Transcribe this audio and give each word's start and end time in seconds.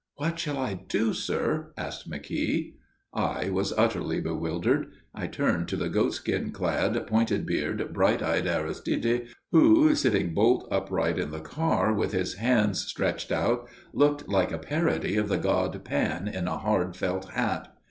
"What 0.15 0.39
shall 0.39 0.57
I 0.57 0.73
do, 0.87 1.13
sir?" 1.13 1.73
asked 1.77 2.09
McKeogh. 2.09 2.73
I 3.13 3.51
was 3.51 3.71
utterly 3.73 4.19
bewildered. 4.19 4.87
I 5.13 5.27
turned 5.27 5.67
to 5.67 5.75
the 5.75 5.89
goat 5.89 6.15
skin 6.15 6.51
clad, 6.51 7.05
pointed 7.05 7.45
bearded, 7.45 7.93
bright 7.93 8.23
eyed 8.23 8.47
Aristide, 8.47 9.27
who, 9.51 9.93
sitting 9.93 10.33
bolt 10.33 10.67
upright 10.71 11.19
in 11.19 11.29
the 11.29 11.39
car, 11.39 11.93
with 11.93 12.13
his 12.13 12.33
hands 12.33 12.83
stretched 12.83 13.31
out, 13.31 13.69
looked 13.93 14.27
like 14.27 14.51
a 14.51 14.57
parody 14.57 15.17
of 15.17 15.29
the 15.29 15.37
god 15.37 15.85
Pan 15.85 16.27
in 16.27 16.47
a 16.47 16.57
hard 16.57 16.95
felt 16.95 17.25
hat. 17.33 17.71